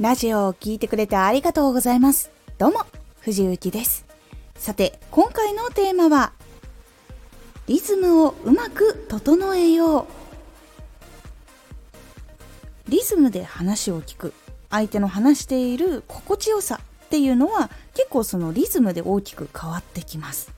[0.00, 2.30] ラジオを聴いてくれてありがとうございます。
[2.56, 2.86] どうも、
[3.20, 4.06] 藤幸です。
[4.54, 6.32] さて、今回のテーマは、
[7.66, 10.06] リズムをうまく整えよ
[12.86, 12.90] う。
[12.90, 14.34] リズムで話を聞く、
[14.70, 20.57] 相手の話している心地よさっていうのは結構そのリズムで大きく変わってきます。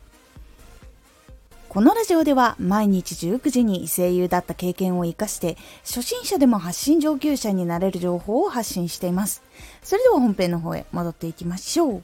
[1.70, 9.44] このラジオでは毎日19時に声優だった経験を活かして初心者でも発信上級者になれる情報を発信しています。
[9.80, 12.02] それでは本編の方へ戻っていきましょう。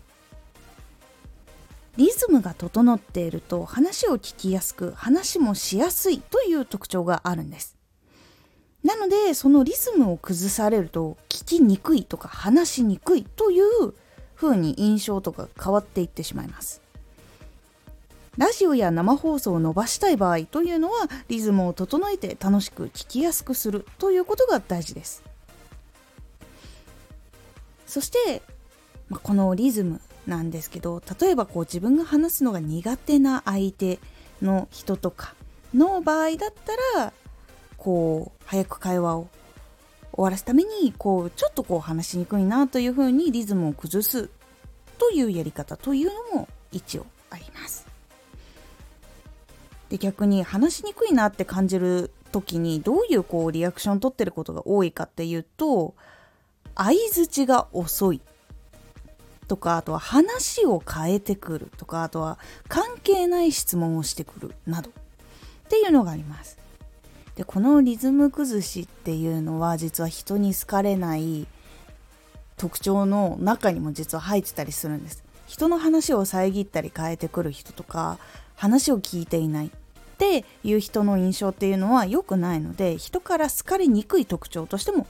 [1.97, 7.77] リズムが整っていると話を聞きやすく話もしやすいという特徴があるんです。
[8.85, 13.95] なのでそのリズムを崩されると聞きにくいとか話しにくいという
[14.37, 16.86] 風に印象とか変わっていってしまいます。
[18.37, 25.23] ラジオや生放送を伸ばしたい場合というのはリズムを整えて楽しく聞きやすくするということが大事です
[27.87, 28.43] そして、
[29.09, 33.99] まあ、このリズムなんですけど例えばこう自分が話すのが苦手な相手
[34.43, 35.35] の人とか
[35.75, 37.13] の場合だったら
[37.79, 39.29] こう早く会話を
[40.13, 44.29] 終わらすためにこうちょっとこう話しにくいなというふうにリズムを崩す
[44.99, 47.96] というやり方というのも一応あります。
[49.97, 55.95] で逆に話しにくいなって感じる時にどういうこうリアクション取ってることが多いかっていうと
[56.75, 58.21] 相づちが遅い
[59.49, 64.93] とかあとは話を変えてくるとかあとは関係ない質問をしてくるなどっ
[65.71, 66.59] ていうのがあります。
[67.37, 71.47] でこのリズム崩しっていうのは実は人に好かれない
[72.57, 75.25] 特徴の中にも実は入ってたりするんです。
[75.47, 78.19] 人の話を遮ったり変えてくる人とか
[78.57, 79.71] 話を聞いていない
[80.17, 85.07] っていう人の印象っていうのは良くないので人から好かれにくい特徴としても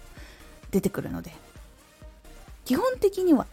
[0.72, 1.32] 出てくるので
[2.64, 3.46] 基本的には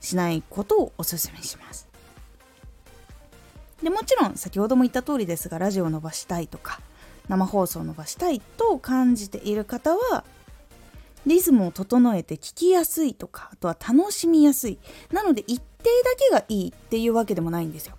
[0.00, 1.86] しないことをおすすめします。
[3.82, 6.80] でもちろん先ほども言った通りですがラジオを伸ばしたいとか
[7.28, 10.24] 生放送を伸ばしたいと感じている方は
[11.26, 14.78] リズムを整えて聞きやすいとかあとは楽しみやすい。
[15.12, 17.96] なので一定だけがいいっていうわけでもないんですよ。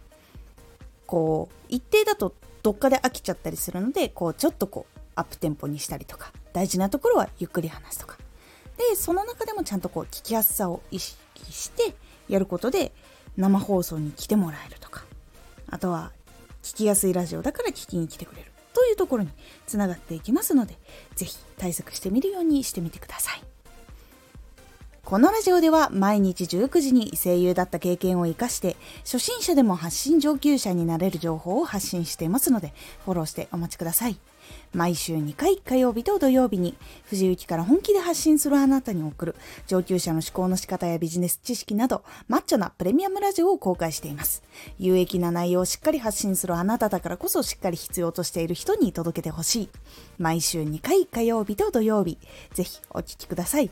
[1.05, 2.33] こう一定だと
[2.67, 8.17] どっかで飽きちゃったりするのでこうちょっとこうアップテンポにしたりとか大事なところはゆっくり話すとか。
[8.77, 11.17] でその中でもちゃんとこう聞きやすさを意識
[11.49, 11.95] して
[12.27, 12.91] やることで
[13.37, 15.05] 生放送に来てもらえるとか。
[15.69, 16.11] あとは
[16.61, 18.51] 聞きやすいラジオだから聞きに来てくれる。
[18.73, 19.29] というところに
[19.65, 20.77] つながっていきますので
[21.15, 23.41] 是非対策してみるようにしてみてください。
[25.07, 28.75] このラジオでは毎日19時に声優だった経験を活かして
[29.05, 32.73] 初心者でも発信上級者になれる情報を発信していますので
[33.05, 34.17] フォローしてお待ちください。
[34.73, 36.75] 毎週2回火曜日と土曜日に
[37.05, 39.35] 藤雪から本気で発信するあなたに送る
[39.65, 44.43] 上級者の思考の仕方やビジネス知識などマッチョなプレミアムラジオを公開しています。
[44.77, 49.69] 有益な内容をしっかり発信するあなただからこそしっかり必要としている人に届けてほしい。
[50.17, 52.17] 毎週2回火曜日と土曜日、
[52.53, 53.71] ぜひお聴きください。